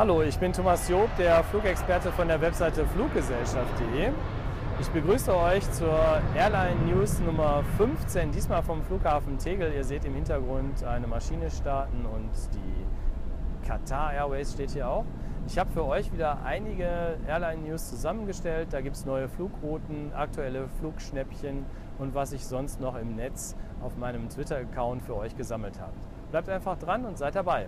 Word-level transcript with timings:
Hallo, 0.00 0.22
ich 0.22 0.38
bin 0.38 0.50
Thomas 0.50 0.88
Job, 0.88 1.10
der 1.18 1.44
Flugexperte 1.44 2.10
von 2.10 2.26
der 2.26 2.40
Webseite 2.40 2.86
fluggesellschaft.de. 2.86 4.08
Ich 4.80 4.88
begrüße 4.88 5.36
euch 5.36 5.70
zur 5.72 5.92
Airline 6.34 6.80
News 6.86 7.20
Nummer 7.20 7.62
15, 7.76 8.32
diesmal 8.32 8.62
vom 8.62 8.82
Flughafen 8.82 9.36
Tegel. 9.36 9.74
Ihr 9.74 9.84
seht 9.84 10.06
im 10.06 10.14
Hintergrund 10.14 10.82
eine 10.84 11.06
Maschine 11.06 11.50
starten 11.50 12.06
und 12.06 12.30
die 12.54 13.68
Qatar 13.68 14.14
Airways 14.14 14.54
steht 14.54 14.70
hier 14.70 14.88
auch. 14.88 15.04
Ich 15.46 15.58
habe 15.58 15.70
für 15.70 15.84
euch 15.84 16.10
wieder 16.10 16.38
einige 16.46 17.18
Airline 17.28 17.68
News 17.68 17.90
zusammengestellt. 17.90 18.68
Da 18.70 18.80
gibt 18.80 18.96
es 18.96 19.04
neue 19.04 19.28
Flugrouten, 19.28 20.14
aktuelle 20.14 20.68
Flugschnäppchen 20.78 21.66
und 21.98 22.14
was 22.14 22.32
ich 22.32 22.46
sonst 22.46 22.80
noch 22.80 22.96
im 22.96 23.16
Netz 23.16 23.54
auf 23.82 23.98
meinem 23.98 24.30
Twitter-Account 24.30 25.02
für 25.02 25.18
euch 25.18 25.36
gesammelt 25.36 25.78
habe. 25.78 25.92
Bleibt 26.30 26.48
einfach 26.48 26.78
dran 26.78 27.04
und 27.04 27.18
seid 27.18 27.34
dabei. 27.34 27.66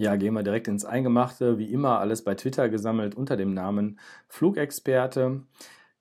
Ja, 0.00 0.14
gehen 0.14 0.34
wir 0.34 0.44
direkt 0.44 0.68
ins 0.68 0.84
Eingemachte. 0.84 1.58
Wie 1.58 1.72
immer 1.72 1.98
alles 1.98 2.22
bei 2.22 2.36
Twitter 2.36 2.68
gesammelt 2.68 3.16
unter 3.16 3.36
dem 3.36 3.52
Namen 3.52 3.98
Flugexperte. 4.28 5.42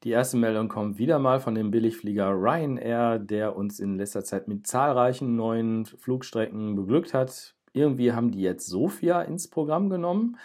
Die 0.04 0.12
erste 0.12 0.38
Meldung 0.38 0.68
kommt 0.68 1.00
wieder 1.00 1.18
mal 1.18 1.40
von 1.40 1.56
dem 1.56 1.72
Billigflieger 1.72 2.30
Ryanair, 2.30 3.18
der 3.18 3.56
uns 3.56 3.80
in 3.80 3.98
letzter 3.98 4.24
Zeit 4.24 4.48
mit 4.48 4.68
zahlreichen 4.68 5.36
neuen 5.36 5.88
Flugstrecken 5.88 6.76
beglückt 6.76 7.16
hat. 7.16 7.56
Irgendwie 7.74 8.12
haben 8.12 8.30
die 8.30 8.42
jetzt 8.42 8.68
Sofia 8.68 9.24
ins 9.24 9.50
Programm 9.50 9.90
genommen. 9.90 10.38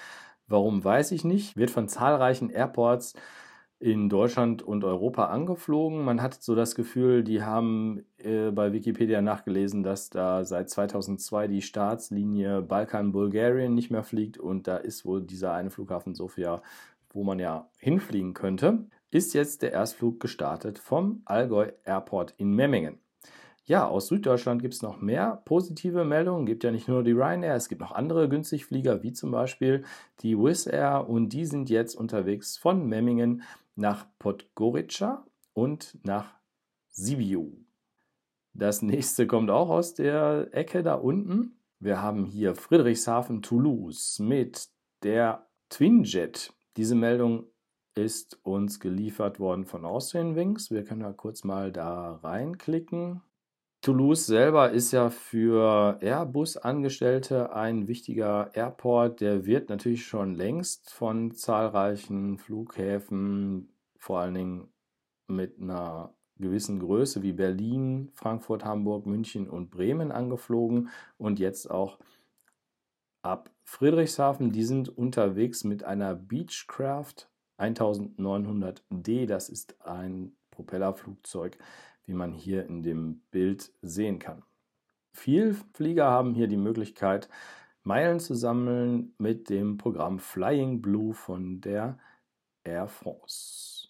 Warum 0.46 0.82
weiß 0.82 1.12
ich 1.12 1.22
nicht. 1.22 1.54
Wird 1.54 1.70
von 1.70 1.88
zahlreichen 1.88 2.48
Airports 2.48 3.12
in 3.82 4.08
Deutschland 4.08 4.62
und 4.62 4.84
Europa 4.84 5.26
angeflogen. 5.26 6.04
Man 6.04 6.22
hat 6.22 6.40
so 6.40 6.54
das 6.54 6.76
Gefühl, 6.76 7.24
die 7.24 7.42
haben 7.42 8.04
äh, 8.18 8.52
bei 8.52 8.72
Wikipedia 8.72 9.20
nachgelesen, 9.20 9.82
dass 9.82 10.08
da 10.08 10.44
seit 10.44 10.70
2002 10.70 11.48
die 11.48 11.62
Staatslinie 11.62 12.62
Balkan-Bulgarien 12.62 13.74
nicht 13.74 13.90
mehr 13.90 14.04
fliegt 14.04 14.38
und 14.38 14.68
da 14.68 14.76
ist 14.76 15.04
wohl 15.04 15.20
dieser 15.20 15.52
eine 15.52 15.70
Flughafen 15.70 16.14
Sofia, 16.14 16.62
wo 17.10 17.24
man 17.24 17.40
ja 17.40 17.68
hinfliegen 17.76 18.34
könnte. 18.34 18.86
Ist 19.10 19.34
jetzt 19.34 19.62
der 19.62 19.72
Erstflug 19.72 20.20
gestartet 20.20 20.78
vom 20.78 21.22
Allgäu 21.24 21.72
Airport 21.84 22.34
in 22.36 22.54
Memmingen. 22.54 23.00
Ja, 23.64 23.86
aus 23.86 24.08
Süddeutschland 24.08 24.60
gibt 24.60 24.74
es 24.74 24.82
noch 24.82 25.00
mehr 25.00 25.40
positive 25.44 26.04
Meldungen. 26.04 26.44
Es 26.44 26.50
gibt 26.50 26.64
ja 26.64 26.72
nicht 26.72 26.88
nur 26.88 27.02
die 27.04 27.12
Ryanair, 27.12 27.54
es 27.54 27.68
gibt 27.68 27.80
noch 27.80 27.92
andere 27.92 28.28
Günstigflieger, 28.28 29.02
wie 29.02 29.12
zum 29.12 29.30
Beispiel 29.30 29.84
die 30.20 30.36
Wizz 30.36 30.66
Air 30.66 31.08
und 31.08 31.30
die 31.30 31.46
sind 31.46 31.70
jetzt 31.70 31.94
unterwegs 31.94 32.56
von 32.56 32.86
Memmingen 32.88 33.42
nach 33.74 34.06
Podgorica 34.18 35.26
und 35.52 35.98
nach 36.04 36.38
Sibiu. 36.90 37.52
Das 38.54 38.82
nächste 38.82 39.26
kommt 39.26 39.50
auch 39.50 39.70
aus 39.70 39.94
der 39.94 40.48
Ecke 40.52 40.82
da 40.82 40.94
unten. 40.94 41.58
Wir 41.78 42.02
haben 42.02 42.24
hier 42.26 42.54
Friedrichshafen 42.54 43.42
Toulouse 43.42 44.18
mit 44.18 44.68
der 45.02 45.48
Twinjet. 45.70 46.52
Diese 46.76 46.94
Meldung 46.94 47.46
ist 47.94 48.38
uns 48.44 48.78
geliefert 48.78 49.40
worden 49.40 49.64
von 49.64 49.84
Austrian 49.84 50.36
Wings. 50.36 50.70
Wir 50.70 50.84
können 50.84 51.00
da 51.00 51.12
kurz 51.12 51.44
mal 51.44 51.72
da 51.72 52.16
reinklicken. 52.16 53.22
Toulouse 53.82 54.26
selber 54.26 54.70
ist 54.70 54.92
ja 54.92 55.10
für 55.10 55.98
Airbus-Angestellte 56.00 57.52
ein 57.52 57.88
wichtiger 57.88 58.54
Airport. 58.54 59.20
Der 59.20 59.44
wird 59.44 59.70
natürlich 59.70 60.06
schon 60.06 60.36
längst 60.36 60.92
von 60.92 61.32
zahlreichen 61.32 62.38
Flughäfen, 62.38 63.74
vor 63.98 64.20
allen 64.20 64.34
Dingen 64.34 64.72
mit 65.26 65.60
einer 65.60 66.14
gewissen 66.36 66.78
Größe 66.78 67.24
wie 67.24 67.32
Berlin, 67.32 68.12
Frankfurt, 68.14 68.64
Hamburg, 68.64 69.04
München 69.04 69.50
und 69.50 69.72
Bremen 69.72 70.12
angeflogen 70.12 70.88
und 71.18 71.40
jetzt 71.40 71.68
auch 71.68 71.98
ab 73.22 73.50
Friedrichshafen. 73.64 74.52
Die 74.52 74.64
sind 74.64 74.96
unterwegs 74.96 75.64
mit 75.64 75.82
einer 75.82 76.14
Beechcraft 76.14 77.28
1900D. 77.58 79.26
Das 79.26 79.48
ist 79.48 79.84
ein 79.84 80.36
Propellerflugzeug 80.52 81.58
wie 82.04 82.14
man 82.14 82.32
hier 82.32 82.66
in 82.66 82.82
dem 82.82 83.22
Bild 83.30 83.72
sehen 83.82 84.18
kann. 84.18 84.42
Viel 85.12 85.54
Flieger 85.74 86.06
haben 86.06 86.34
hier 86.34 86.48
die 86.48 86.56
Möglichkeit, 86.56 87.28
Meilen 87.82 88.20
zu 88.20 88.34
sammeln 88.34 89.14
mit 89.18 89.50
dem 89.50 89.76
Programm 89.76 90.18
Flying 90.18 90.80
Blue 90.80 91.14
von 91.14 91.60
der 91.60 91.98
Air 92.64 92.86
France. 92.86 93.88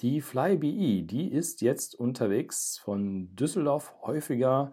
Die 0.00 0.20
FlyBe, 0.20 1.02
die 1.02 1.30
ist 1.30 1.62
jetzt 1.62 1.94
unterwegs 1.94 2.78
von 2.78 3.34
Düsseldorf 3.36 3.94
häufiger 4.02 4.72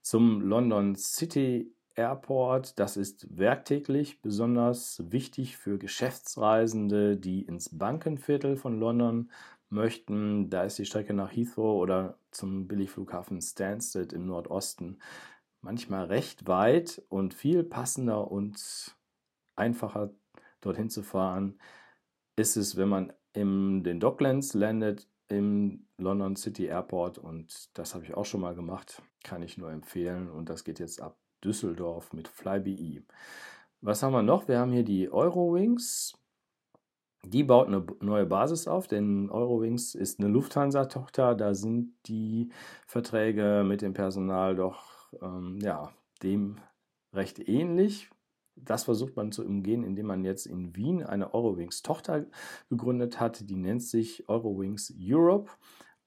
zum 0.00 0.40
London 0.40 0.96
City 0.96 1.72
Airport. 1.94 2.78
Das 2.78 2.96
ist 2.96 3.36
werktäglich 3.36 4.22
besonders 4.22 5.02
wichtig 5.12 5.58
für 5.58 5.78
Geschäftsreisende, 5.78 7.18
die 7.18 7.42
ins 7.42 7.76
Bankenviertel 7.76 8.56
von 8.56 8.78
London 8.80 9.30
möchten, 9.72 10.50
da 10.50 10.64
ist 10.64 10.78
die 10.78 10.84
Strecke 10.84 11.14
nach 11.14 11.32
Heathrow 11.32 11.80
oder 11.80 12.18
zum 12.30 12.68
Billigflughafen 12.68 13.40
Stansted 13.40 14.12
im 14.12 14.26
Nordosten 14.26 14.98
manchmal 15.60 16.06
recht 16.06 16.46
weit 16.46 17.02
und 17.08 17.34
viel 17.34 17.64
passender 17.64 18.30
und 18.30 18.96
einfacher 19.56 20.10
dorthin 20.60 20.90
zu 20.90 21.02
fahren 21.02 21.58
ist 22.36 22.56
es, 22.56 22.76
wenn 22.76 22.88
man 22.88 23.12
in 23.32 23.82
den 23.84 24.00
Docklands 24.00 24.54
landet 24.54 25.08
im 25.28 25.86
London 25.96 26.36
City 26.36 26.66
Airport 26.66 27.18
und 27.18 27.70
das 27.78 27.94
habe 27.94 28.04
ich 28.04 28.14
auch 28.14 28.24
schon 28.24 28.40
mal 28.40 28.54
gemacht, 28.54 29.02
kann 29.22 29.42
ich 29.42 29.56
nur 29.56 29.70
empfehlen 29.70 30.30
und 30.30 30.48
das 30.48 30.64
geht 30.64 30.78
jetzt 30.78 31.00
ab 31.00 31.18
Düsseldorf 31.44 32.12
mit 32.12 32.28
Flybe. 32.28 33.02
Was 33.80 34.02
haben 34.02 34.12
wir 34.12 34.22
noch? 34.22 34.48
Wir 34.48 34.58
haben 34.58 34.72
hier 34.72 34.84
die 34.84 35.10
Eurowings. 35.10 36.14
Die 37.24 37.44
baut 37.44 37.68
eine 37.68 37.86
neue 38.00 38.26
Basis 38.26 38.66
auf, 38.66 38.88
denn 38.88 39.30
Eurowings 39.30 39.94
ist 39.94 40.18
eine 40.18 40.28
Lufthansa-Tochter. 40.28 41.34
Da 41.34 41.54
sind 41.54 41.94
die 42.06 42.50
Verträge 42.86 43.64
mit 43.66 43.80
dem 43.80 43.94
Personal 43.94 44.56
doch 44.56 45.12
ähm, 45.22 45.58
ja, 45.60 45.92
dem 46.22 46.56
recht 47.12 47.48
ähnlich. 47.48 48.10
Das 48.56 48.84
versucht 48.84 49.16
man 49.16 49.32
zu 49.32 49.44
umgehen, 49.46 49.82
indem 49.82 50.06
man 50.06 50.24
jetzt 50.24 50.46
in 50.46 50.76
Wien 50.76 51.02
eine 51.02 51.32
Eurowings-Tochter 51.32 52.26
gegründet 52.68 53.20
hat. 53.20 53.48
Die 53.48 53.56
nennt 53.56 53.82
sich 53.82 54.28
Eurowings 54.28 54.92
Europe. 55.00 55.50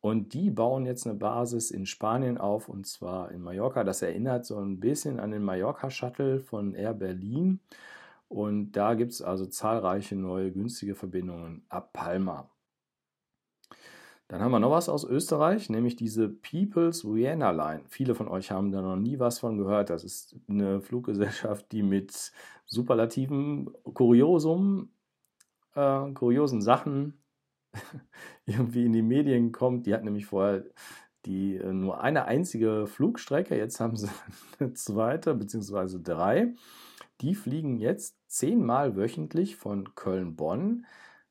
Und 0.01 0.35
die 0.35 0.51
bauen 0.51 0.85
jetzt 0.85 1.07
eine 1.07 1.15
Basis 1.15 1.71
in 1.71 1.87
Spanien 1.87 2.37
auf, 2.37 2.69
und 2.69 2.85
zwar 2.85 3.31
in 3.31 3.41
Mallorca. 3.41 3.83
Das 3.83 4.03
erinnert 4.03 4.45
so 4.45 4.59
ein 4.59 4.79
bisschen 4.79 5.19
an 5.19 5.31
den 5.31 5.41
Mallorca-Shuttle 5.43 6.41
von 6.41 6.75
Air 6.75 6.93
Berlin. 6.93 7.59
Und 8.27 8.71
da 8.71 8.95
gibt 8.95 9.11
es 9.11 9.21
also 9.21 9.45
zahlreiche 9.45 10.15
neue 10.15 10.51
günstige 10.51 10.95
Verbindungen 10.95 11.65
ab 11.69 11.93
Palma. 11.93 12.49
Dann 14.27 14.41
haben 14.41 14.51
wir 14.51 14.59
noch 14.59 14.71
was 14.71 14.89
aus 14.89 15.03
Österreich, 15.03 15.69
nämlich 15.69 15.95
diese 15.95 16.29
People's 16.29 17.05
Vienna 17.05 17.51
Line. 17.51 17.83
Viele 17.89 18.15
von 18.15 18.27
euch 18.27 18.49
haben 18.49 18.71
da 18.71 18.81
noch 18.81 18.95
nie 18.95 19.19
was 19.19 19.37
von 19.37 19.57
gehört. 19.57 19.91
Das 19.91 20.03
ist 20.03 20.35
eine 20.47 20.81
Fluggesellschaft, 20.81 21.71
die 21.71 21.83
mit 21.83 22.31
superlativen 22.65 23.71
Kuriosum, 23.93 24.89
äh, 25.75 26.11
kuriosen 26.13 26.61
Sachen 26.61 27.21
irgendwie 28.47 28.85
in 28.85 28.93
die 28.93 29.03
Medien 29.03 29.51
kommt. 29.51 29.85
Die 29.85 29.93
hat 29.93 30.03
nämlich 30.03 30.25
vorher 30.25 30.65
die 31.25 31.57
äh, 31.57 31.71
nur 31.71 32.01
eine 32.01 32.25
einzige 32.25 32.87
Flugstrecke. 32.87 33.55
Jetzt 33.55 33.79
haben 33.79 33.95
sie 33.95 34.09
eine 34.59 34.73
zweite 34.73 35.35
beziehungsweise 35.35 35.99
drei. 35.99 36.55
Die 37.21 37.35
fliegen 37.35 37.77
jetzt 37.77 38.17
zehnmal 38.27 38.95
wöchentlich 38.95 39.55
von 39.55 39.95
Köln-Bonn 39.95 40.85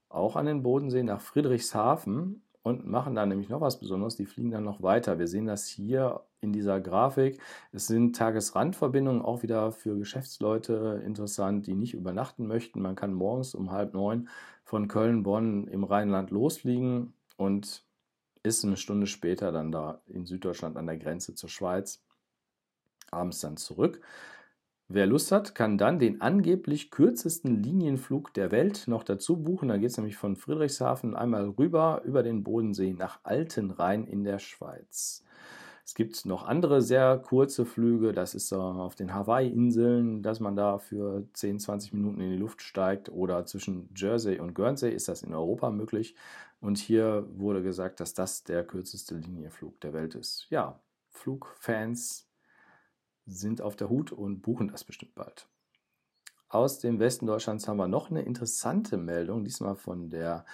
auch 0.08 0.36
an 0.36 0.46
den 0.46 0.62
Bodensee 0.62 1.02
nach 1.02 1.20
Friedrichshafen 1.20 2.42
und 2.62 2.86
machen 2.86 3.14
da 3.14 3.26
nämlich 3.26 3.50
noch 3.50 3.60
was 3.60 3.78
Besonderes. 3.78 4.16
Die 4.16 4.24
fliegen 4.24 4.50
dann 4.50 4.64
noch 4.64 4.82
weiter. 4.82 5.18
Wir 5.18 5.26
sehen 5.28 5.46
das 5.46 5.66
hier 5.66 6.22
in 6.40 6.52
dieser 6.52 6.80
Grafik. 6.80 7.40
Es 7.72 7.86
sind 7.86 8.16
Tagesrandverbindungen 8.16 9.20
auch 9.20 9.42
wieder 9.42 9.72
für 9.72 9.98
Geschäftsleute 9.98 11.02
interessant, 11.04 11.66
die 11.66 11.74
nicht 11.74 11.94
übernachten 11.94 12.46
möchten. 12.46 12.80
Man 12.80 12.96
kann 12.96 13.12
morgens 13.12 13.54
um 13.54 13.70
halb 13.70 13.92
neun 13.92 14.28
von 14.62 14.88
Köln-Bonn 14.88 15.68
im 15.68 15.84
Rheinland 15.84 16.30
losfliegen 16.30 17.12
und 17.36 17.84
ist 18.42 18.64
eine 18.64 18.78
Stunde 18.78 19.06
später 19.06 19.52
dann 19.52 19.70
da 19.70 20.00
in 20.06 20.24
Süddeutschland 20.24 20.76
an 20.76 20.86
der 20.86 20.98
Grenze 20.98 21.34
zur 21.34 21.50
Schweiz. 21.50 22.02
Abends 23.10 23.40
dann 23.40 23.58
zurück. 23.58 24.00
Wer 24.94 25.06
Lust 25.06 25.32
hat, 25.32 25.56
kann 25.56 25.76
dann 25.76 25.98
den 25.98 26.20
angeblich 26.20 26.92
kürzesten 26.92 27.64
Linienflug 27.64 28.32
der 28.32 28.52
Welt 28.52 28.84
noch 28.86 29.02
dazu 29.02 29.42
buchen. 29.42 29.68
Da 29.68 29.76
geht 29.76 29.90
es 29.90 29.96
nämlich 29.96 30.16
von 30.16 30.36
Friedrichshafen 30.36 31.16
einmal 31.16 31.48
rüber 31.48 32.02
über 32.04 32.22
den 32.22 32.44
Bodensee 32.44 32.92
nach 32.92 33.18
Altenrhein 33.24 34.06
in 34.06 34.22
der 34.22 34.38
Schweiz. 34.38 35.24
Es 35.84 35.96
gibt 35.96 36.24
noch 36.26 36.46
andere 36.46 36.80
sehr 36.80 37.18
kurze 37.18 37.66
Flüge. 37.66 38.12
Das 38.12 38.36
ist 38.36 38.52
auf 38.52 38.94
den 38.94 39.12
Hawaii-Inseln, 39.12 40.22
dass 40.22 40.38
man 40.38 40.54
da 40.54 40.78
für 40.78 41.26
10, 41.32 41.58
20 41.58 41.92
Minuten 41.92 42.20
in 42.20 42.30
die 42.30 42.38
Luft 42.38 42.62
steigt. 42.62 43.08
Oder 43.08 43.46
zwischen 43.46 43.88
Jersey 43.96 44.38
und 44.38 44.54
Guernsey 44.54 44.92
ist 44.92 45.08
das 45.08 45.24
in 45.24 45.34
Europa 45.34 45.70
möglich. 45.70 46.14
Und 46.60 46.78
hier 46.78 47.26
wurde 47.34 47.64
gesagt, 47.64 47.98
dass 47.98 48.14
das 48.14 48.44
der 48.44 48.62
kürzeste 48.62 49.16
Linienflug 49.16 49.80
der 49.80 49.92
Welt 49.92 50.14
ist. 50.14 50.46
Ja, 50.50 50.78
Flugfans 51.10 52.28
sind 53.26 53.60
auf 53.60 53.76
der 53.76 53.88
Hut 53.88 54.12
und 54.12 54.42
buchen 54.42 54.68
das 54.68 54.84
bestimmt 54.84 55.14
bald. 55.14 55.48
aus 56.48 56.78
dem 56.78 57.00
Westen 57.00 57.26
Deutschlands 57.26 57.66
haben 57.66 57.78
wir 57.78 57.88
noch 57.88 58.10
eine 58.10 58.22
interessante 58.22 58.96
Meldung, 58.96 59.44
diesmal 59.44 59.74
von 59.74 60.08
der 60.10 60.44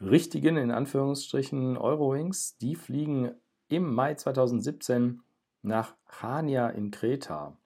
richtigen, 0.00 0.56
in 0.56 0.70
Anführungsstrichen, 0.70 1.76
Eurowings. 1.76 2.56
Die 2.58 2.76
fliegen 2.76 3.32
im 3.68 3.92
Mai 3.92 4.14
2017 4.14 5.22
nach 5.62 5.96
Chania 6.06 6.68
in 6.68 6.90
Kreta. 6.90 7.56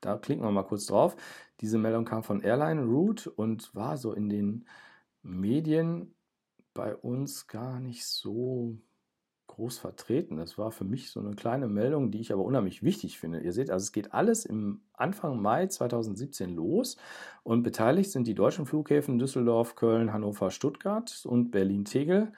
Da 0.00 0.18
klicken 0.18 0.44
wir 0.44 0.50
mal 0.50 0.64
kurz 0.64 0.86
drauf. 0.86 1.16
Diese 1.60 1.78
Meldung 1.78 2.04
kam 2.04 2.22
von 2.22 2.40
Airline 2.40 2.84
Route 2.84 3.30
und 3.30 3.74
war 3.74 3.96
so 3.96 4.12
in 4.12 4.28
den 4.28 4.66
Medien 5.22 6.14
bei 6.74 6.94
uns 6.94 7.46
gar 7.46 7.80
nicht 7.80 8.04
so 8.04 8.76
groß 9.54 9.78
vertreten. 9.78 10.36
Das 10.36 10.58
war 10.58 10.70
für 10.70 10.84
mich 10.84 11.10
so 11.10 11.20
eine 11.20 11.34
kleine 11.34 11.68
Meldung, 11.68 12.10
die 12.10 12.20
ich 12.20 12.32
aber 12.32 12.44
unheimlich 12.44 12.82
wichtig 12.82 13.18
finde. 13.18 13.40
Ihr 13.40 13.52
seht, 13.52 13.70
also 13.70 13.84
es 13.84 13.92
geht 13.92 14.12
alles 14.12 14.44
im 14.44 14.80
Anfang 14.92 15.40
Mai 15.40 15.66
2017 15.66 16.54
los 16.54 16.96
und 17.42 17.62
beteiligt 17.62 18.10
sind 18.10 18.26
die 18.26 18.34
deutschen 18.34 18.66
Flughäfen 18.66 19.18
Düsseldorf, 19.18 19.76
Köln, 19.76 20.12
Hannover, 20.12 20.50
Stuttgart 20.50 21.24
und 21.24 21.50
Berlin-Tegel. 21.50 22.32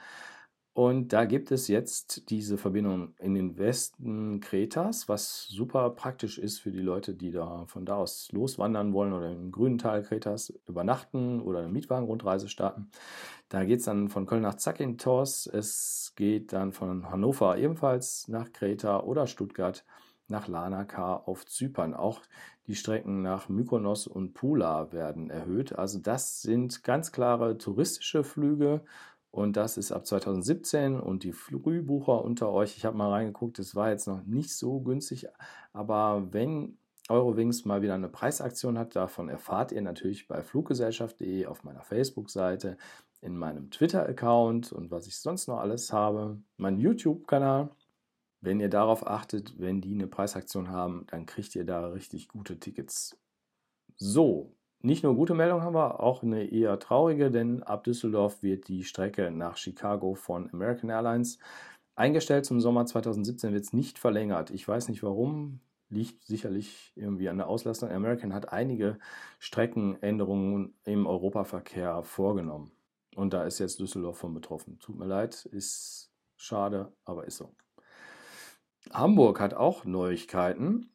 Und 0.77 1.15
da 1.15 1.25
gibt 1.25 1.53
es 1.53 1.69
jetzt 1.69 2.29
diese 2.29 2.59
Verbindung 2.59 3.15
in 3.19 3.33
den 3.33 3.57
Westen 3.57 4.41
Kretas, 4.41 5.09
was 5.09 5.47
super 5.49 5.89
praktisch 5.89 6.37
ist 6.37 6.59
für 6.59 6.71
die 6.71 6.83
Leute, 6.83 7.15
die 7.15 7.31
da 7.31 7.65
von 7.67 7.87
da 7.87 7.97
aus 7.97 8.31
loswandern 8.31 8.93
wollen 8.93 9.15
oder 9.15 9.33
im 9.33 9.53
grünen 9.53 9.79
Teil 9.79 10.03
Kretas 10.03 10.53
übernachten 10.69 11.41
oder 11.41 11.61
eine 11.61 11.71
Mietwagenrundreise 11.71 12.51
starten. 12.51 12.91
Da 13.49 13.65
geht 13.65 13.79
es 13.79 13.87
dann 13.87 14.11
von 14.11 14.27
Köln 14.27 14.43
nach 14.43 14.57
Zakynthos, 14.57 15.47
es 15.47 16.13
geht 16.15 16.53
dann 16.53 16.73
von 16.73 17.11
Hannover 17.11 17.57
ebenfalls 17.57 18.29
nach 18.29 18.53
Kreta 18.53 19.01
oder 19.01 19.27
Stuttgart 19.27 19.83
nach 20.29 20.47
Lanaka 20.47 21.17
auf 21.17 21.47
Zypern. 21.47 21.95
Auch 21.95 22.21
die 22.67 22.75
Strecken 22.75 23.23
nach 23.23 23.49
Mykonos 23.49 24.07
und 24.07 24.35
Pula 24.35 24.93
werden 24.93 25.31
erhöht. 25.31 25.79
Also 25.79 26.01
das 26.01 26.43
sind 26.43 26.85
ganz 26.85 27.13
klare 27.13 27.57
touristische 27.57 28.25
Flüge 28.25 28.83
und 29.37 29.59
das 29.59 29.77
ist 29.77 29.93
ab 29.93 30.07
2017 30.07 30.99
und 30.99 31.23
die 31.23 31.33
Frühbucher 31.33 32.25
unter 32.25 32.51
euch, 32.51 32.79
ich 32.79 32.87
habe 32.87 32.97
mal 32.97 33.11
reingeguckt, 33.11 33.59
es 33.59 33.75
war 33.75 33.91
jetzt 33.91 34.09
noch 34.09 34.25
nicht 34.25 34.51
so 34.51 34.81
günstig, 34.81 35.29
aber 35.75 36.33
wenn 36.33 36.79
Eurowings 37.11 37.67
mal 37.67 37.83
wieder 37.83 37.93
eine 37.93 38.09
Preisaktion 38.09 38.79
hat, 38.79 38.97
davon 38.97 39.29
erfahrt 39.29 39.73
ihr 39.73 39.83
natürlich 39.83 40.27
bei 40.27 40.43
fluggesellschaft.de 40.43 41.45
auf 41.45 41.65
meiner 41.65 41.83
Facebook-Seite, 41.83 42.79
in 43.21 43.37
meinem 43.37 43.71
Twitter-Account 43.71 44.73
und 44.73 44.91
was 44.91 45.07
ich 45.07 45.19
sonst 45.19 45.49
noch 45.49 45.59
alles 45.59 45.93
habe, 45.93 46.41
mein 46.57 46.79
YouTube-Kanal. 46.79 47.69
Wenn 48.41 48.59
ihr 48.59 48.71
darauf 48.71 49.07
achtet, 49.07 49.61
wenn 49.61 49.83
die 49.83 49.93
eine 49.93 50.07
Preisaktion 50.07 50.71
haben, 50.71 51.05
dann 51.09 51.27
kriegt 51.27 51.55
ihr 51.57 51.67
da 51.67 51.89
richtig 51.89 52.29
gute 52.29 52.59
Tickets. 52.59 53.19
So, 53.97 54.56
nicht 54.87 55.03
nur 55.03 55.15
gute 55.17 55.35
Meldung 55.35 55.63
haben 55.63 55.75
wir, 55.75 56.01
auch 56.01 56.23
eine 56.23 56.45
eher 56.45 56.79
traurige, 56.79 57.31
denn 57.31 57.63
ab 57.63 57.85
Düsseldorf 57.85 58.43
wird 58.43 58.69
die 58.69 58.85
Strecke 58.85 59.31
nach 59.31 59.57
Chicago 59.57 60.15
von 60.15 60.49
American 60.53 60.91
Airlines 60.91 61.39
eingestellt. 61.97 62.47
Zum 62.47 62.61
Sommer 62.61 62.87
2017 62.87 63.53
wird 63.53 63.65
es 63.65 63.73
nicht 63.73 63.99
verlängert. 63.99 64.51
Ich 64.51 64.67
weiß 64.67 64.89
nicht 64.89 65.03
warum, 65.03 65.61
liegt 65.89 66.25
sicherlich 66.25 66.93
irgendwie 66.95 67.29
an 67.29 67.39
der 67.39 67.49
Auslastung. 67.49 67.91
American 67.91 68.33
hat 68.33 68.53
einige 68.53 68.99
Streckenänderungen 69.39 70.75
im 70.85 71.07
Europaverkehr 71.07 72.03
vorgenommen. 72.03 72.71
Und 73.17 73.33
da 73.33 73.45
ist 73.45 73.59
jetzt 73.59 73.81
Düsseldorf 73.81 74.19
von 74.19 74.35
betroffen. 74.35 74.79
Tut 74.79 74.97
mir 74.97 75.07
leid, 75.07 75.47
ist 75.47 76.13
schade, 76.37 76.93
aber 77.05 77.27
ist 77.27 77.39
so. 77.39 77.55
Hamburg 78.93 79.41
hat 79.41 79.55
auch 79.55 79.85
Neuigkeiten. 79.85 80.91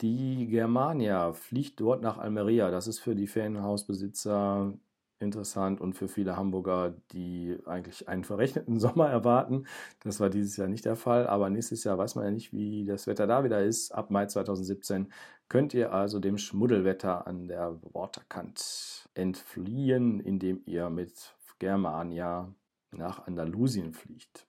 Die 0.00 0.46
Germania 0.46 1.32
fliegt 1.32 1.80
dort 1.80 2.00
nach 2.02 2.18
Almeria. 2.18 2.70
Das 2.70 2.86
ist 2.86 3.00
für 3.00 3.14
die 3.14 3.26
Ferienhausbesitzer 3.26 4.72
interessant 5.18 5.80
und 5.82 5.92
für 5.92 6.08
viele 6.08 6.36
Hamburger, 6.36 6.94
die 7.12 7.58
eigentlich 7.66 8.08
einen 8.08 8.24
verrechneten 8.24 8.78
Sommer 8.80 9.10
erwarten. 9.10 9.66
Das 10.02 10.18
war 10.18 10.30
dieses 10.30 10.56
Jahr 10.56 10.68
nicht 10.68 10.86
der 10.86 10.96
Fall, 10.96 11.26
aber 11.26 11.50
nächstes 11.50 11.84
Jahr 11.84 11.98
weiß 11.98 12.14
man 12.14 12.24
ja 12.24 12.30
nicht, 12.30 12.52
wie 12.52 12.86
das 12.86 13.06
Wetter 13.06 13.26
da 13.26 13.44
wieder 13.44 13.62
ist. 13.62 13.92
Ab 13.92 14.10
Mai 14.10 14.26
2017 14.26 15.12
könnt 15.48 15.74
ihr 15.74 15.92
also 15.92 16.18
dem 16.18 16.38
Schmuddelwetter 16.38 17.26
an 17.26 17.48
der 17.48 17.78
Waterkant 17.92 19.08
entfliehen, 19.14 20.20
indem 20.20 20.62
ihr 20.64 20.88
mit 20.88 21.34
Germania 21.58 22.54
nach 22.90 23.26
Andalusien 23.26 23.92
fliegt. 23.92 24.46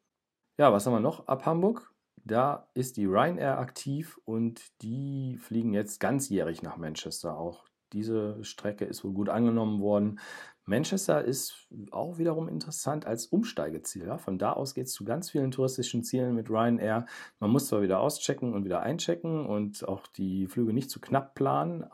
Ja, 0.57 0.71
was 0.71 0.86
haben 0.86 0.94
wir 0.94 1.00
noch 1.01 1.27
ab 1.27 1.45
Hamburg? 1.45 1.90
Da 2.23 2.68
ist 2.73 2.97
die 2.97 3.06
Ryanair 3.06 3.57
aktiv 3.57 4.19
und 4.25 4.62
die 4.81 5.38
fliegen 5.38 5.73
jetzt 5.73 6.00
ganzjährig 6.00 6.62
nach 6.62 6.77
Manchester. 6.77 7.38
Auch 7.38 7.65
diese 7.94 8.44
Strecke 8.44 8.85
ist 8.85 9.03
wohl 9.03 9.13
gut 9.13 9.29
angenommen 9.29 9.81
worden. 9.81 10.19
Manchester 10.65 11.23
ist 11.23 11.68
auch 11.89 12.18
wiederum 12.18 12.47
interessant 12.47 13.06
als 13.06 13.25
Umsteigeziel. 13.25 14.06
Ja. 14.06 14.18
Von 14.18 14.38
da 14.38 14.53
aus 14.53 14.75
geht 14.75 14.88
es 14.88 14.94
zu 14.94 15.03
ganz 15.03 15.31
vielen 15.31 15.51
touristischen 15.51 16.03
Zielen 16.03 16.35
mit 16.35 16.50
Ryanair. 16.50 17.06
Man 17.39 17.50
muss 17.50 17.68
zwar 17.68 17.81
wieder 17.81 18.00
auschecken 18.00 18.53
und 18.53 18.63
wieder 18.63 18.81
einchecken 18.81 19.45
und 19.45 19.88
auch 19.88 20.06
die 20.07 20.47
Flüge 20.47 20.74
nicht 20.74 20.89
zu 20.89 21.01
knapp 21.01 21.33
planen. 21.35 21.85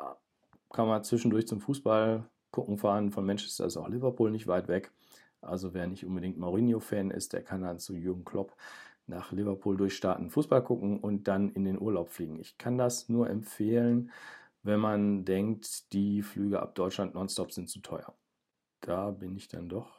Kann 0.71 0.87
man 0.87 1.03
zwischendurch 1.03 1.47
zum 1.47 1.61
Fußball 1.61 2.25
gucken 2.51 2.77
fahren. 2.77 3.11
Von 3.11 3.25
Manchester 3.25 3.65
ist 3.65 3.77
auch 3.77 3.87
Liverpool 3.87 4.31
nicht 4.31 4.47
weit 4.47 4.67
weg. 4.67 4.91
Also 5.41 5.73
wer 5.73 5.87
nicht 5.87 6.05
unbedingt 6.05 6.37
Mourinho-Fan 6.37 7.11
ist, 7.11 7.31
der 7.33 7.43
kann 7.43 7.61
dann 7.61 7.79
zu 7.79 7.95
Jürgen 7.95 8.25
Klopp 8.25 8.55
nach 9.07 9.31
Liverpool 9.31 9.77
durchstarten, 9.77 10.29
Fußball 10.29 10.63
gucken 10.63 10.99
und 10.99 11.27
dann 11.27 11.49
in 11.49 11.63
den 11.63 11.79
Urlaub 11.79 12.09
fliegen. 12.09 12.39
Ich 12.39 12.57
kann 12.57 12.77
das 12.77 13.09
nur 13.09 13.29
empfehlen, 13.29 14.11
wenn 14.63 14.79
man 14.79 15.25
denkt, 15.25 15.93
die 15.93 16.21
Flüge 16.21 16.61
ab 16.61 16.75
Deutschland 16.75 17.15
nonstop 17.15 17.51
sind 17.51 17.69
zu 17.69 17.79
teuer. 17.79 18.13
Da 18.81 19.11
bin 19.11 19.35
ich 19.35 19.47
dann 19.47 19.69
doch 19.69 19.97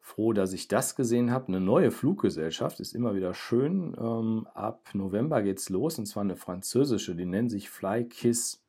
froh, 0.00 0.32
dass 0.32 0.52
ich 0.52 0.68
das 0.68 0.96
gesehen 0.96 1.30
habe. 1.30 1.48
Eine 1.48 1.60
neue 1.60 1.90
Fluggesellschaft 1.90 2.80
ist 2.80 2.94
immer 2.94 3.14
wieder 3.14 3.34
schön. 3.34 3.96
Ähm, 3.98 4.46
ab 4.52 4.90
November 4.92 5.42
geht 5.42 5.58
es 5.58 5.70
los 5.70 5.98
und 5.98 6.06
zwar 6.06 6.24
eine 6.24 6.36
französische, 6.36 7.14
die 7.14 7.24
nennt 7.24 7.50
sich 7.50 7.70
FlyKiss. 7.70 8.62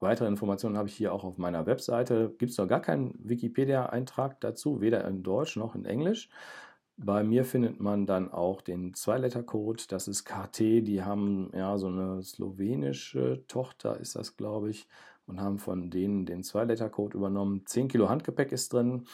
Weitere 0.00 0.26
Informationen 0.26 0.76
habe 0.76 0.88
ich 0.88 0.96
hier 0.96 1.12
auch 1.12 1.22
auf 1.22 1.38
meiner 1.38 1.66
Webseite. 1.66 2.34
Gibt 2.38 2.50
es 2.50 2.58
noch 2.58 2.66
gar 2.66 2.80
keinen 2.80 3.14
Wikipedia-Eintrag 3.22 4.40
dazu, 4.40 4.80
weder 4.80 5.06
in 5.06 5.22
Deutsch 5.22 5.56
noch 5.56 5.76
in 5.76 5.84
Englisch. 5.84 6.28
Bei 6.96 7.24
mir 7.24 7.44
findet 7.44 7.80
man 7.80 8.06
dann 8.06 8.30
auch 8.30 8.60
den 8.60 8.94
Zwei-Letter-Code, 8.94 9.84
das 9.88 10.08
ist 10.08 10.24
KT, 10.24 10.60
die 10.60 11.02
haben 11.02 11.50
ja 11.54 11.78
so 11.78 11.88
eine 11.88 12.22
slowenische 12.22 13.44
Tochter, 13.48 13.98
ist 13.98 14.14
das 14.14 14.36
glaube 14.36 14.70
ich, 14.70 14.86
und 15.26 15.40
haben 15.40 15.58
von 15.58 15.90
denen 15.90 16.26
den 16.26 16.42
Zwei-Letter-Code 16.42 17.16
übernommen. 17.16 17.64
10 17.66 17.88
Kilo 17.88 18.08
Handgepäck 18.08 18.52
ist 18.52 18.72
drin. 18.72 19.06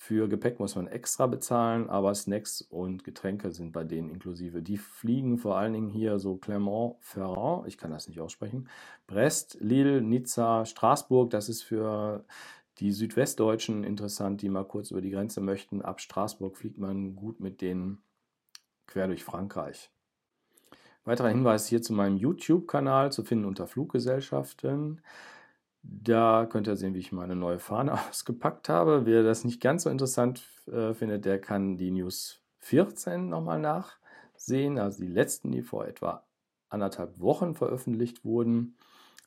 Für 0.00 0.28
Gepäck 0.28 0.60
muss 0.60 0.76
man 0.76 0.86
extra 0.86 1.26
bezahlen, 1.26 1.90
aber 1.90 2.14
Snacks 2.14 2.62
und 2.62 3.02
Getränke 3.02 3.50
sind 3.50 3.72
bei 3.72 3.82
denen 3.82 4.10
inklusive. 4.10 4.62
Die 4.62 4.76
fliegen 4.78 5.38
vor 5.38 5.58
allen 5.58 5.72
Dingen 5.72 5.88
hier 5.88 6.20
so 6.20 6.36
Clermont-Ferrand, 6.36 7.66
ich 7.66 7.78
kann 7.78 7.90
das 7.90 8.06
nicht 8.06 8.20
aussprechen, 8.20 8.68
Brest, 9.08 9.58
Lille, 9.60 10.00
Nizza, 10.00 10.64
Straßburg, 10.64 11.30
das 11.30 11.48
ist 11.48 11.64
für 11.64 12.24
die 12.80 12.92
Südwestdeutschen 12.92 13.84
interessant, 13.84 14.42
die 14.42 14.48
mal 14.48 14.64
kurz 14.64 14.90
über 14.90 15.00
die 15.00 15.10
Grenze 15.10 15.40
möchten. 15.40 15.82
Ab 15.82 16.00
Straßburg 16.00 16.56
fliegt 16.56 16.78
man 16.78 17.16
gut 17.16 17.40
mit 17.40 17.60
denen 17.60 18.02
quer 18.86 19.06
durch 19.06 19.24
Frankreich. 19.24 19.90
Weiterer 21.04 21.28
Hinweis 21.28 21.66
hier 21.66 21.82
zu 21.82 21.92
meinem 21.92 22.16
YouTube-Kanal 22.16 23.12
zu 23.12 23.24
finden 23.24 23.46
unter 23.46 23.66
Fluggesellschaften. 23.66 25.00
Da 25.82 26.46
könnt 26.46 26.66
ihr 26.66 26.76
sehen, 26.76 26.94
wie 26.94 26.98
ich 26.98 27.12
meine 27.12 27.34
neue 27.34 27.58
Fahne 27.58 27.94
ausgepackt 28.08 28.68
habe. 28.68 29.06
Wer 29.06 29.22
das 29.22 29.44
nicht 29.44 29.60
ganz 29.60 29.84
so 29.84 29.90
interessant 29.90 30.42
äh, 30.66 30.92
findet, 30.94 31.24
der 31.24 31.40
kann 31.40 31.76
die 31.76 31.90
News 31.90 32.42
14 32.58 33.28
nochmal 33.28 33.58
nachsehen. 33.58 34.78
Also 34.78 35.02
die 35.02 35.10
letzten, 35.10 35.50
die 35.50 35.62
vor 35.62 35.86
etwa 35.86 36.24
anderthalb 36.68 37.18
Wochen 37.20 37.54
veröffentlicht 37.54 38.24
wurden. 38.24 38.76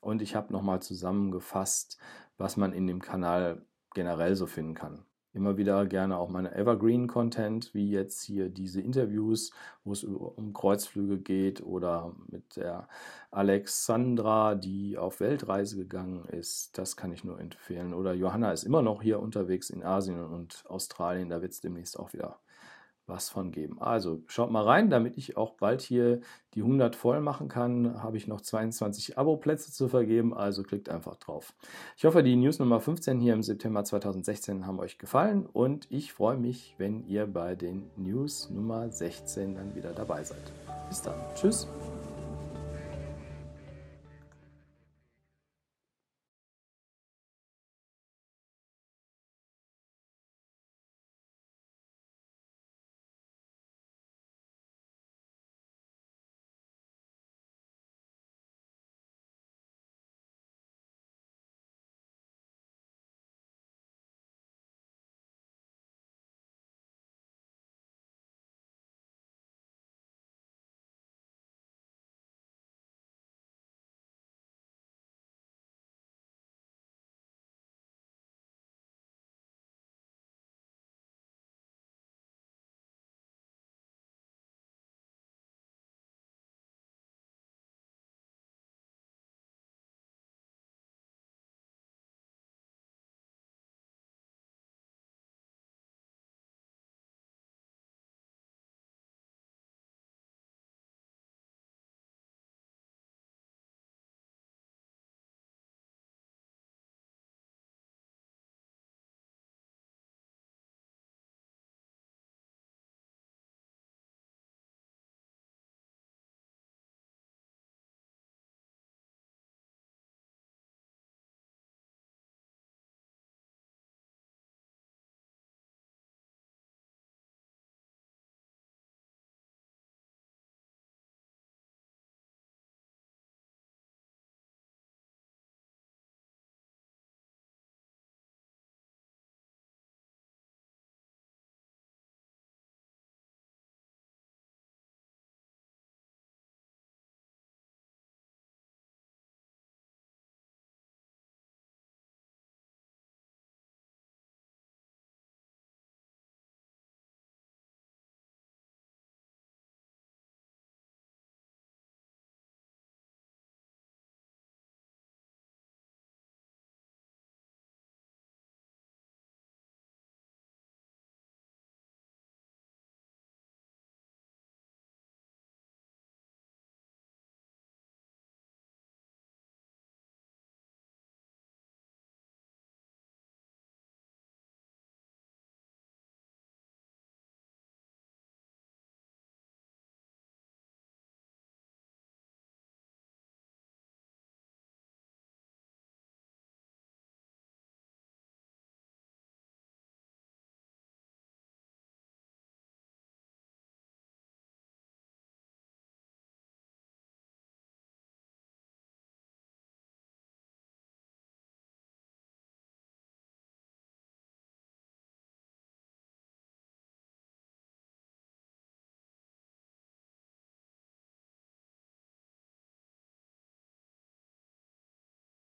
Und 0.01 0.22
ich 0.22 0.36
habe 0.36 0.51
nochmal 0.51 0.81
zusammengefasst, 0.81 2.00
was 2.41 2.57
man 2.57 2.74
in 2.74 2.88
dem 2.88 3.01
Kanal 3.01 3.62
generell 3.93 4.36
so 4.36 4.48
finden 4.48 4.74
kann. 4.74 5.05
Immer 5.33 5.55
wieder 5.55 5.86
gerne 5.86 6.17
auch 6.17 6.29
meine 6.29 6.53
Evergreen-Content, 6.53 7.74
wie 7.74 7.89
jetzt 7.89 8.21
hier 8.21 8.50
diese 8.50 8.81
Interviews, 8.81 9.51
wo 9.86 9.93
es 9.93 10.03
um 10.03 10.51
Kreuzflüge 10.51 11.19
geht 11.19 11.63
oder 11.63 12.13
mit 12.27 12.57
der 12.57 12.89
Alexandra, 13.31 14.55
die 14.55 14.98
auf 14.98 15.21
Weltreise 15.21 15.77
gegangen 15.77 16.25
ist. 16.25 16.77
Das 16.77 16.98
kann 16.98 17.13
ich 17.13 17.24
nur 17.24 17.39
empfehlen. 17.39 17.93
Oder 17.93 18.13
Johanna 18.13 18.51
ist 18.51 18.63
immer 18.63 18.81
noch 18.81 19.01
hier 19.01 19.21
unterwegs 19.21 19.69
in 19.69 19.83
Asien 19.83 20.21
und 20.21 20.65
Australien. 20.67 21.29
Da 21.29 21.41
wird 21.41 21.53
es 21.53 21.62
demnächst 21.62 21.98
auch 21.98 22.12
wieder 22.12 22.41
was 23.08 23.29
von 23.29 23.51
geben. 23.51 23.81
Also 23.81 24.22
schaut 24.27 24.51
mal 24.51 24.63
rein, 24.63 24.89
damit 24.89 25.17
ich 25.17 25.38
auch 25.38 25.53
bald 25.53 25.81
hier 25.81 26.22
die 26.53 26.62
100 26.62 26.96
voll 26.96 27.22
machen 27.22 27.48
kann, 27.48 28.01
habe 28.01 28.17
ich 28.17 28.27
noch 28.27 28.41
22 28.41 29.17
Abo-Plätze 29.17 29.72
zu 29.72 29.88
vergeben, 29.88 30.34
also 30.34 30.63
klickt 30.63 30.89
einfach 30.89 31.15
drauf. 31.15 31.53
Ich 31.98 32.05
hoffe, 32.05 32.24
die 32.24 32.36
News 32.36 32.60
Nummer 32.60 32.79
15 32.79 33.20
hier 33.20 33.34
im 33.34 33.43
September 33.43 33.84
2016 33.84 34.65
haben 34.65 34.79
euch 34.79 34.98
gefallen 34.98 35.46
und 35.46 35.88
ich 35.89 36.13
freue 36.13 36.38
mich, 36.38 36.75
wenn 36.77 37.05
ihr 37.08 37.25
bei 37.25 37.55
den 37.55 37.89
News 37.96 38.50
Nummer 38.50 38.89
16 38.89 39.55
dann 39.55 39.75
wieder 39.75 39.93
dabei 39.93 40.24
seid. 40.24 40.51
Bis 40.89 41.01
dann. 41.01 41.15
Tschüss. 41.36 41.67